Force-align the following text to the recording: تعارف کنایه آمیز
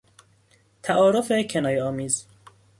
تعارف 0.83 1.31
کنایه 1.49 1.83
آمیز 1.83 2.27